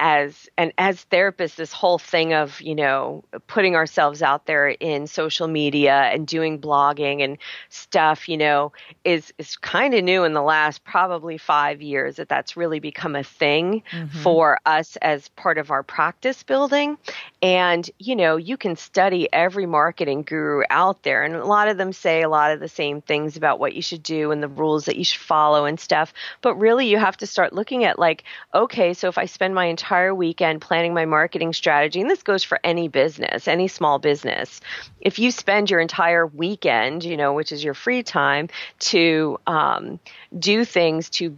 [0.00, 5.06] as and as therapists this whole thing of you know putting ourselves out there in
[5.06, 7.36] social media and doing blogging and
[7.68, 8.72] stuff you know
[9.04, 13.14] is is kind of new in the last probably 5 years that that's really become
[13.14, 14.18] a thing mm-hmm.
[14.22, 16.96] for us as part of our practice building
[17.42, 21.76] and you know you can study every marketing guru out there and a lot of
[21.76, 24.48] them say a lot of the same things about what you should do and the
[24.48, 27.98] rules that you should follow and stuff but really you have to start looking at
[27.98, 32.08] like okay so if i spend my entire entire weekend planning my marketing strategy, and
[32.08, 34.60] this goes for any business, any small business.
[35.00, 38.50] If you spend your entire weekend, you know, which is your free time,
[38.90, 39.98] to um,
[40.38, 41.36] do things to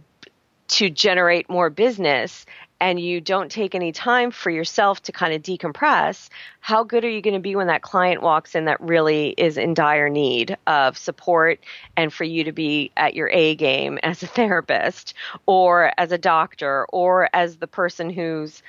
[0.67, 2.45] to generate more business
[2.83, 6.27] and you don't take any time for yourself to kind of decompress,
[6.59, 9.57] how good are you going to be when that client walks in that really is
[9.57, 11.61] in dire need of support
[11.95, 15.13] and for you to be at your A game as a therapist
[15.45, 18.61] or as a doctor or as the person who's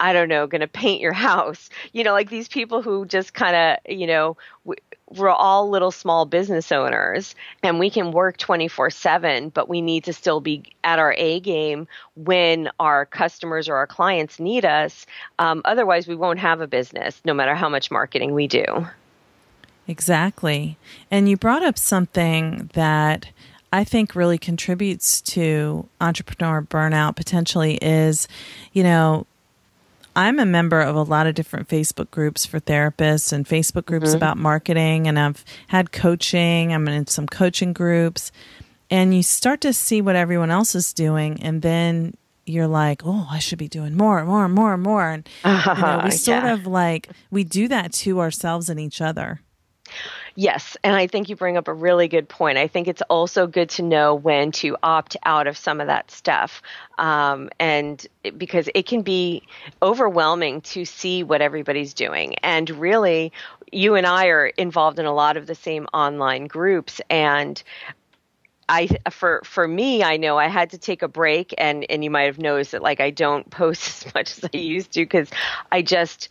[0.00, 1.70] I don't know, going to paint your house.
[1.92, 4.36] You know, like these people who just kind of, you know,
[5.10, 10.04] we're all little small business owners and we can work 24 7 but we need
[10.04, 15.06] to still be at our a game when our customers or our clients need us.
[15.38, 18.64] Um, otherwise we won't have a business no matter how much marketing we do.
[19.86, 20.76] Exactly.
[21.10, 23.28] And you brought up something that
[23.72, 28.28] I think really contributes to entrepreneur burnout potentially is,
[28.72, 29.26] you know,
[30.18, 34.08] I'm a member of a lot of different Facebook groups for therapists and Facebook groups
[34.08, 34.16] mm-hmm.
[34.16, 36.72] about marketing, and I've had coaching.
[36.72, 38.32] I'm in some coaching groups,
[38.90, 43.28] and you start to see what everyone else is doing, and then you're like, oh,
[43.30, 46.10] I should be doing more, and more, and more, and more, and you know, we
[46.26, 46.54] sort yeah.
[46.54, 49.40] of like we do that to ourselves and each other.
[50.40, 52.58] Yes, and I think you bring up a really good point.
[52.58, 56.12] I think it's also good to know when to opt out of some of that
[56.12, 56.62] stuff,
[56.96, 59.42] um, and it, because it can be
[59.82, 62.36] overwhelming to see what everybody's doing.
[62.36, 63.32] And really,
[63.72, 67.60] you and I are involved in a lot of the same online groups, and
[68.68, 72.10] I for for me, I know I had to take a break, and and you
[72.10, 75.30] might have noticed that like I don't post as much as I used to because
[75.72, 76.28] I just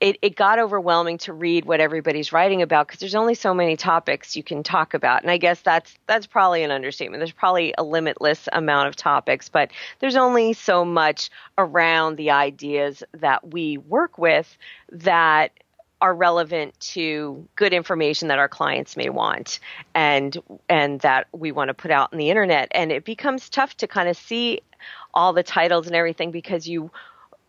[0.00, 3.76] it, it got overwhelming to read what everybody's writing about because there's only so many
[3.76, 5.22] topics you can talk about.
[5.22, 7.20] And i guess that's that's probably an understatement.
[7.20, 13.02] There's probably a limitless amount of topics but there's only so much around the ideas
[13.18, 14.56] that we work with
[14.90, 15.52] that
[16.00, 19.60] are relevant to good information that our clients may want
[19.94, 22.68] and and that we want to put out on the internet.
[22.72, 24.62] And it becomes tough to kind of see
[25.12, 26.90] all the titles and everything because you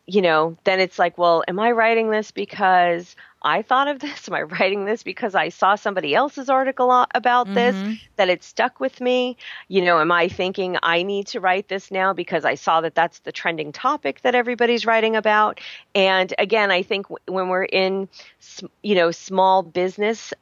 [0.05, 4.27] you know, then it's like, well, am I writing this because I thought of this?
[4.27, 7.55] Am I writing this because I saw somebody else's article about mm-hmm.
[7.55, 9.37] this that it stuck with me?
[9.67, 12.95] You know, am I thinking I need to write this now because I saw that
[12.95, 15.59] that's the trending topic that everybody's writing about?
[15.95, 18.09] And again, I think when we're in,
[18.81, 20.33] you know, small business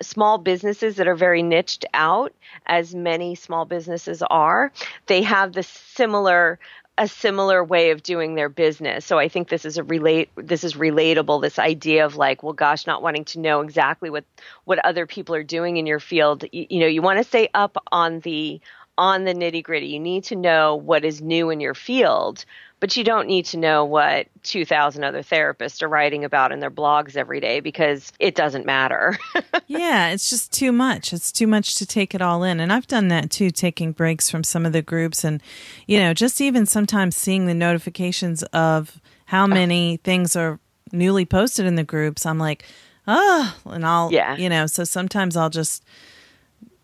[0.00, 2.32] small businesses that are very niched out,
[2.66, 4.72] as many small businesses are,
[5.06, 6.58] they have the similar
[6.98, 9.06] a similar way of doing their business.
[9.06, 12.52] So I think this is a relate this is relatable this idea of like well
[12.52, 14.24] gosh not wanting to know exactly what
[14.64, 16.44] what other people are doing in your field.
[16.52, 18.60] You, you know, you want to stay up on the
[18.98, 19.86] on the nitty-gritty.
[19.86, 22.44] You need to know what is new in your field,
[22.82, 26.68] but you don't need to know what 2000 other therapists are writing about in their
[26.68, 29.16] blogs every day because it doesn't matter.
[29.68, 31.14] Yeah it's just too much.
[31.14, 32.60] It's too much to take it all in.
[32.60, 35.40] And i've done that too taking breaks from some of the groups and
[35.86, 40.58] you know just even sometimes seeing the notifications of how many things are
[40.90, 42.26] newly posted in the groups.
[42.26, 42.64] I'm like
[43.06, 44.36] oh and i'll yeah.
[44.36, 45.84] you know so sometimes i'll just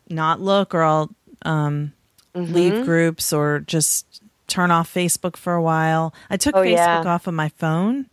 [0.09, 1.11] not look or i'll
[1.43, 1.93] um,
[2.35, 2.53] mm-hmm.
[2.53, 6.13] leave groups or just turn off Facebook for a while.
[6.29, 7.05] I took oh, Facebook yeah.
[7.07, 8.07] off of my phone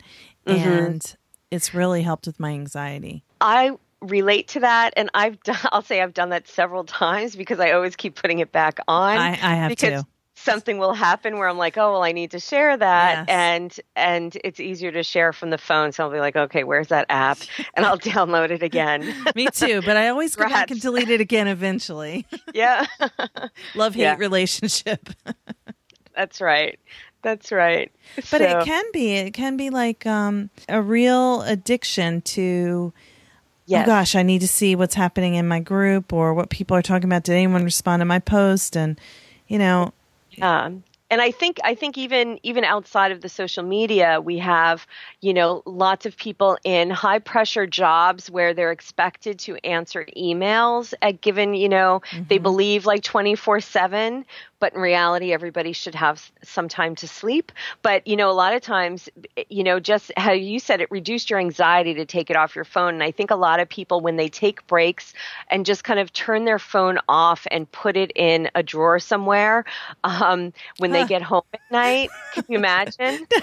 [0.46, 0.68] mm-hmm.
[0.68, 1.16] and
[1.50, 3.24] it's really helped with my anxiety.
[3.40, 3.72] I
[4.02, 7.72] relate to that and I've done I'll say I've done that several times because I
[7.72, 9.16] always keep putting it back on.
[9.16, 10.06] I, I have because to.
[10.38, 13.26] Something will happen where I'm like, oh well, I need to share that, yes.
[13.26, 15.92] and and it's easier to share from the phone.
[15.92, 17.38] So I'll be like, okay, where's that app?
[17.72, 19.14] And I'll download it again.
[19.34, 22.26] Me too, but I always go back and delete it again eventually.
[22.52, 22.86] Yeah,
[23.74, 24.16] love hate yeah.
[24.18, 25.08] relationship.
[26.16, 26.78] That's right.
[27.22, 27.92] That's right.
[28.16, 28.36] But so.
[28.38, 29.14] it can be.
[29.14, 32.92] It can be like um, a real addiction to.
[32.94, 33.00] Oh
[33.66, 33.84] yes.
[33.84, 36.82] Oh gosh, I need to see what's happening in my group or what people are
[36.82, 37.24] talking about.
[37.24, 38.76] Did anyone respond to my post?
[38.76, 39.00] And
[39.48, 39.92] you know,
[41.10, 44.86] and I think I think even even outside of the social media, we have
[45.20, 50.94] you know lots of people in high pressure jobs where they're expected to answer emails
[51.02, 52.24] at given you know mm-hmm.
[52.28, 54.24] they believe like twenty four seven,
[54.58, 57.52] but in reality everybody should have some time to sleep.
[57.82, 59.08] But you know a lot of times
[59.48, 62.64] you know just how you said it reduced your anxiety to take it off your
[62.64, 62.94] phone.
[62.94, 65.12] And i think a lot of people when they take breaks
[65.50, 69.64] and just kind of turn their phone off and put it in a drawer somewhere
[70.04, 73.26] um, when they get home at night can you imagine?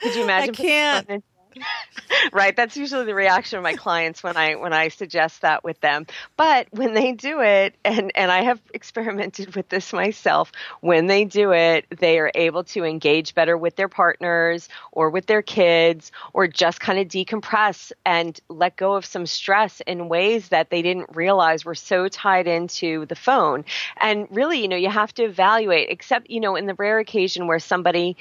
[0.00, 1.24] Could you imagine i can't
[2.32, 5.80] right that's usually the reaction of my clients when i when i suggest that with
[5.80, 6.06] them.
[6.36, 11.24] But when they do it and and i have experimented with this myself when they
[11.24, 16.12] do it they are able to engage better with their partners or with their kids
[16.32, 20.82] or just kind of decompress and let go of some stress in ways that they
[20.82, 23.64] didn't realize were so tied into the phone.
[24.00, 27.46] And really you know you have to evaluate except you know in the rare occasion
[27.46, 28.16] where somebody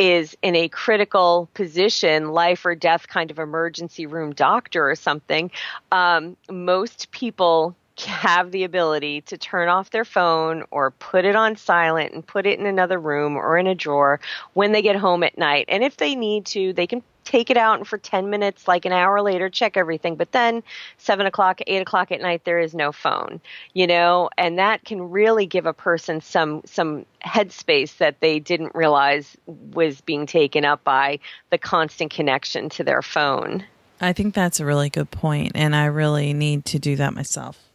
[0.00, 5.50] is in a critical position, life or death kind of emergency room doctor or something,
[5.92, 11.56] um, most people have the ability to turn off their phone or put it on
[11.56, 14.20] silent and put it in another room or in a drawer
[14.54, 15.66] when they get home at night.
[15.68, 18.84] And if they need to, they can take it out and for 10 minutes, like
[18.84, 20.16] an hour later, check everything.
[20.16, 20.62] But then
[20.98, 23.40] seven o'clock, eight o'clock at night, there is no phone,
[23.74, 28.74] you know, and that can really give a person some, some headspace that they didn't
[28.74, 31.18] realize was being taken up by
[31.50, 33.64] the constant connection to their phone.
[34.00, 37.69] I think that's a really good point, and I really need to do that myself.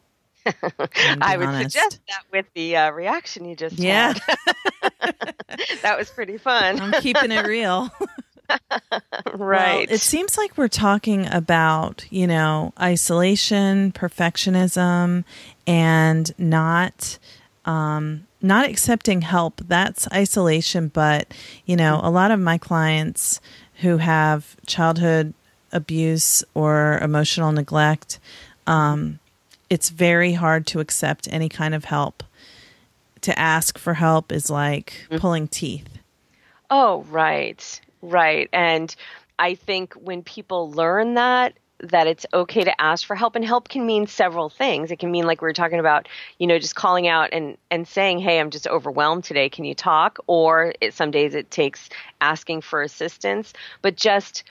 [0.46, 1.72] I would honest.
[1.72, 4.14] suggest that with the uh, reaction you just yeah.
[5.82, 6.80] that was pretty fun.
[6.80, 7.90] I'm keeping it real.
[9.34, 9.88] right.
[9.88, 15.24] Well, it seems like we're talking about, you know, isolation, perfectionism,
[15.66, 17.18] and not
[17.66, 19.62] um, not accepting help.
[19.68, 21.34] That's isolation, but
[21.66, 23.42] you know, a lot of my clients
[23.82, 25.34] who have childhood
[25.72, 28.20] abuse or emotional neglect,
[28.68, 29.20] um,
[29.70, 32.24] it's very hard to accept any kind of help.
[33.22, 35.18] To ask for help is like mm-hmm.
[35.18, 35.98] pulling teeth.
[36.70, 37.82] Oh, right.
[38.02, 38.50] Right.
[38.54, 38.96] And
[39.40, 43.70] I think when people learn that, that it's okay to ask for help and help
[43.70, 46.08] can mean several things it can mean like we were talking about
[46.40, 49.76] you know just calling out and and saying hey i'm just overwhelmed today can you
[49.76, 51.90] talk or it, some days it takes
[52.22, 54.44] asking for assistance but just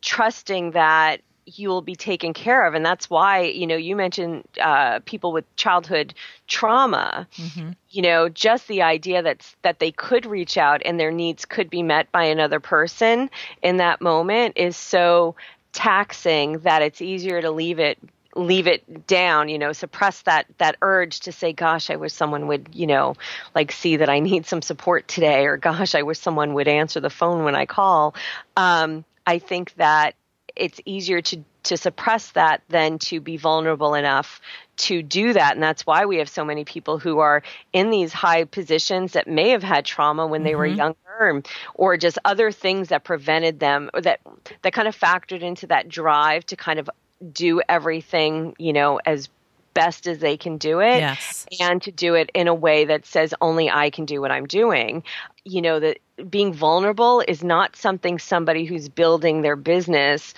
[0.00, 2.74] trusting that you will be taken care of.
[2.74, 6.14] And that's why you know you mentioned uh, people with childhood
[6.46, 7.26] trauma.
[7.36, 7.70] Mm-hmm.
[7.90, 11.70] you know just the idea that that they could reach out and their needs could
[11.70, 13.30] be met by another person
[13.62, 15.34] in that moment is so
[15.72, 17.98] taxing that it's easier to leave it
[18.34, 22.46] leave it down you know suppress that that urge to say gosh i wish someone
[22.46, 23.14] would you know
[23.54, 27.00] like see that i need some support today or gosh i wish someone would answer
[27.00, 28.14] the phone when i call.
[28.56, 30.14] Um, i think that
[30.56, 34.40] it's easier to to suppress that than to be vulnerable enough
[34.76, 37.42] to do that and that's why we have so many people who are
[37.72, 40.58] in these high positions that may have had trauma when they mm-hmm.
[40.58, 41.42] were younger
[41.74, 44.20] or just other things that prevented them or that
[44.62, 46.90] that kind of factored into that drive to kind of
[47.30, 49.28] do everything, you know, as
[49.74, 51.46] best as they can do it yes.
[51.58, 54.46] and to do it in a way that says only I can do what I'm
[54.46, 55.02] doing.
[55.44, 55.98] You know, that
[56.30, 60.34] being vulnerable is not something somebody who's building their business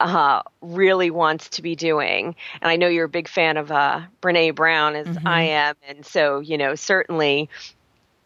[0.00, 2.36] uh, really wants to be doing.
[2.62, 5.26] And I know you're a big fan of uh, Brene Brown, as mm-hmm.
[5.26, 5.74] I am.
[5.86, 7.48] And so, you know, certainly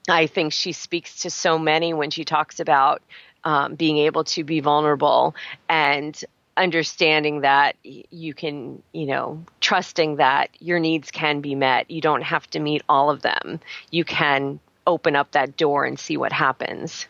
[0.08, 3.02] I think she speaks to so many when she talks about
[3.44, 5.34] um, being able to be vulnerable
[5.68, 6.22] and
[6.56, 11.90] understanding that you can, you know, trusting that your needs can be met.
[11.90, 13.58] You don't have to meet all of them.
[13.90, 17.06] You can open up that door and see what happens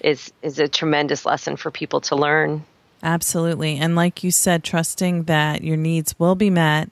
[0.00, 2.64] is is a tremendous lesson for people to learn.
[3.02, 3.76] Absolutely.
[3.78, 6.90] And like you said, trusting that your needs will be met,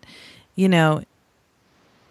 [0.56, 1.04] you know,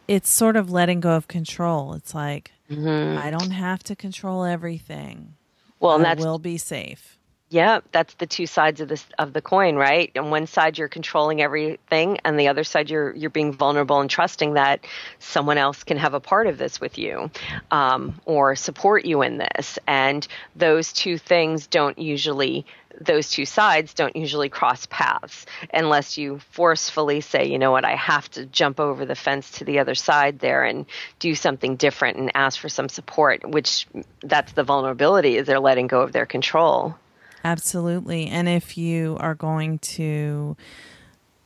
[0.08, 1.94] it's sort of letting go of control.
[1.94, 3.18] It's like mm-hmm.
[3.18, 5.36] I don't have to control everything.
[5.80, 7.19] Well, and that will be safe.
[7.52, 10.16] Yeah, that's the two sides of this of the coin, right?
[10.16, 14.10] On one side you're controlling everything, and the other side you're you're being vulnerable and
[14.10, 14.86] trusting that
[15.18, 17.32] someone else can have a part of this with you,
[17.72, 19.80] um, or support you in this.
[19.88, 22.68] And those two things don't usually
[23.02, 27.96] those two sides don't usually cross paths unless you forcefully say, you know what, I
[27.96, 30.86] have to jump over the fence to the other side there and
[31.18, 33.88] do something different and ask for some support, which
[34.22, 36.96] that's the vulnerability is they're letting go of their control.
[37.44, 38.28] Absolutely.
[38.28, 40.58] And if you are going to,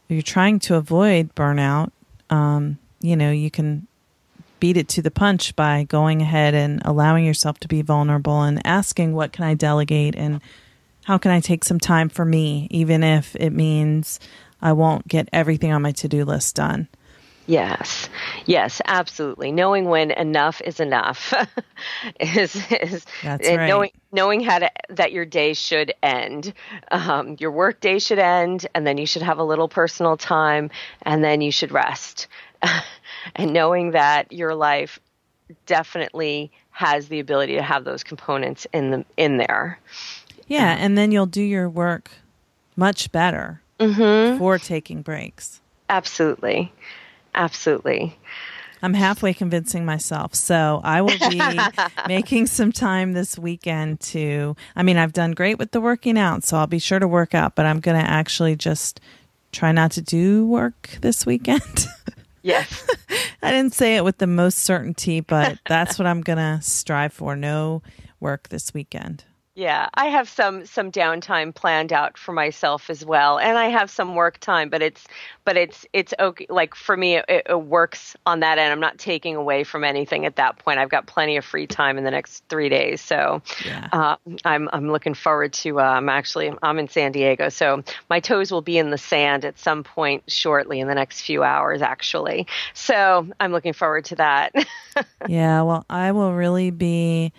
[0.08, 1.92] you're trying to avoid burnout,
[2.30, 3.88] um, you know, you can
[4.60, 8.66] beat it to the punch by going ahead and allowing yourself to be vulnerable and
[8.66, 10.42] asking, what can I delegate and
[11.04, 14.20] how can I take some time for me, even if it means
[14.62, 16.88] I won't get everything on my to do list done.
[17.46, 18.10] Yes,
[18.46, 19.52] yes, absolutely.
[19.52, 21.34] Knowing when enough is enough
[22.20, 23.68] is is That's right.
[23.68, 26.54] knowing knowing how to that your day should end.
[26.92, 30.70] Um, your work day should end, and then you should have a little personal time,
[31.02, 32.28] and then you should rest.
[33.36, 35.00] and knowing that your life
[35.66, 39.80] definitely has the ability to have those components in the in there.
[40.48, 42.12] Yeah, and then you'll do your work
[42.76, 44.38] much better mm-hmm.
[44.38, 45.62] for taking breaks.
[45.90, 46.72] Absolutely.
[47.36, 48.18] Absolutely.
[48.82, 50.36] I'm halfway convincing myself.
[50.36, 51.42] So I will be
[52.08, 54.58] making some time this weekend to.
[54.76, 57.34] I mean, I've done great with the working out, so I'll be sure to work
[57.34, 59.00] out, but I'm going to actually just
[59.54, 61.88] try not to do work this weekend.
[62.44, 62.86] Yes.
[63.42, 67.14] I didn't say it with the most certainty, but that's what I'm going to strive
[67.14, 67.38] for.
[67.38, 67.82] No
[68.20, 69.24] work this weekend.
[69.56, 73.92] Yeah, I have some some downtime planned out for myself as well, and I have
[73.92, 75.06] some work time, but it's
[75.46, 76.48] but it's it's okay.
[76.50, 78.72] Like for me, it, it, works on that end.
[78.72, 80.80] I'm not taking away from anything at that point.
[80.80, 83.90] I've got plenty of free time in the next three days, so yeah.
[83.94, 85.80] uh, I'm I'm looking forward to.
[85.80, 89.46] Uh, I'm actually I'm in San Diego, so my toes will be in the sand
[89.46, 92.48] at some point shortly in the next few hours, actually.
[92.74, 94.56] So I'm looking forward to that.
[95.28, 97.34] yeah, well, I will really be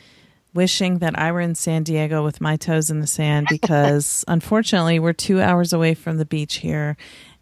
[0.54, 4.98] wishing that I were in San Diego with my toes in the sand because unfortunately
[4.98, 6.96] we're two hours away from the beach here,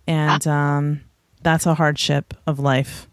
[0.07, 1.03] and um,
[1.43, 3.07] that's a hardship of life.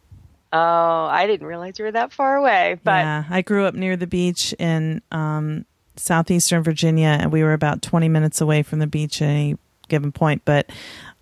[0.52, 2.80] Oh, I didn't realize you were that far away.
[2.84, 7.54] But yeah, I grew up near the beach in um, southeastern Virginia, and we were
[7.54, 9.58] about twenty minutes away from the beach at any
[9.89, 10.43] given point.
[10.45, 10.70] But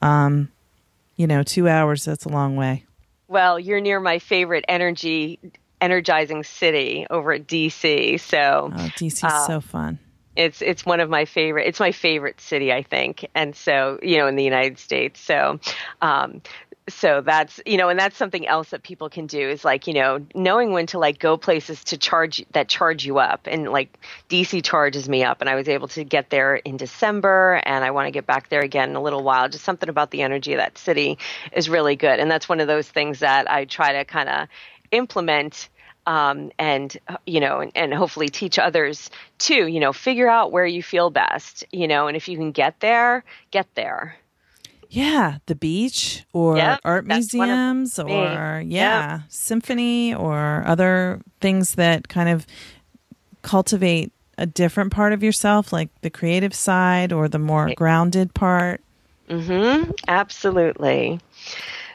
[0.02, 0.50] um,
[1.18, 2.86] you know, two hours—that's a long way.
[3.28, 5.40] Well, you're near my favorite energy
[5.82, 8.20] energizing city over at DC.
[8.20, 10.00] So oh, DC is uh, so fun.
[10.36, 11.68] It's it's one of my favorite.
[11.68, 15.20] It's my favorite city, I think, and so you know in the United States.
[15.20, 15.60] So,
[16.02, 16.42] um,
[16.90, 19.94] so that's you know and that's something else that people can do is like you
[19.94, 24.00] know knowing when to like go places to charge that charge you up and like
[24.30, 27.92] dc charges me up and i was able to get there in december and i
[27.92, 30.54] want to get back there again in a little while just something about the energy
[30.54, 31.18] of that city
[31.52, 34.48] is really good and that's one of those things that i try to kind of
[34.92, 35.70] implement
[36.06, 40.66] um, and you know and, and, hopefully teach others too you know figure out where
[40.66, 44.16] you feel best you know and if you can get there get there
[44.90, 49.22] yeah the beach or yep, art museums or yeah yep.
[49.28, 52.48] symphony or other things that kind of
[53.42, 58.82] cultivate a different part of yourself like the creative side or the more grounded part
[59.30, 59.92] Mm-hmm.
[60.08, 61.20] Absolutely.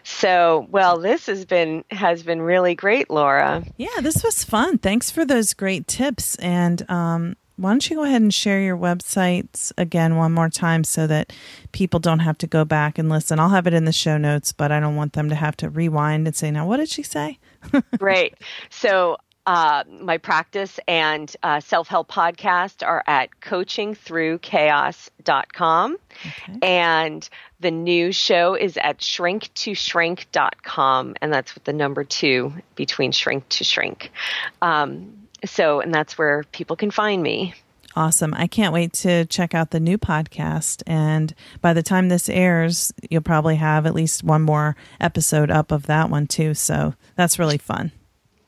[0.05, 3.65] So, well, this has been has been really great, Laura.
[3.77, 4.79] Yeah, this was fun.
[4.79, 6.35] Thanks for those great tips.
[6.37, 10.85] And um, why don't you go ahead and share your websites again one more time
[10.85, 11.33] so that
[11.73, 13.39] people don't have to go back and listen?
[13.39, 15.71] I'll have it in the show notes, but I don't want them to have to
[15.71, 17.39] rewind and say, "Now, what did she say?"
[17.99, 18.35] Great.
[18.71, 25.97] So uh, my practice and uh, self help podcast are at coachingthroughchaos.com.
[26.27, 26.59] Okay.
[26.63, 27.27] And
[27.61, 31.15] the new show is at shrink2shrink.com.
[31.21, 34.13] And that's with the number two between shrink to shrink.
[34.61, 37.55] Um, so, and that's where people can find me.
[37.95, 38.33] Awesome.
[38.35, 40.83] I can't wait to check out the new podcast.
[40.87, 45.73] And by the time this airs, you'll probably have at least one more episode up
[45.73, 46.55] of that one, too.
[46.55, 47.93] So that's really fun.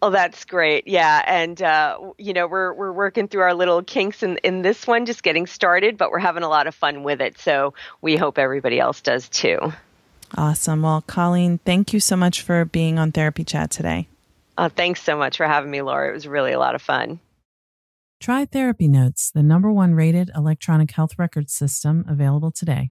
[0.05, 0.87] Oh, that's great.
[0.87, 4.87] Yeah, and uh, you know we're we're working through our little kinks in in this
[4.87, 7.39] one, just getting started, but we're having a lot of fun with it.
[7.39, 9.73] So we hope everybody else does too.
[10.37, 10.83] Awesome.
[10.83, 14.07] Well, Colleen, thank you so much for being on Therapy Chat today.
[14.59, 16.11] Uh, thanks so much for having me, Laura.
[16.11, 17.19] It was really a lot of fun.
[18.21, 22.91] Try Therapy Notes, the number one rated electronic health record system available today.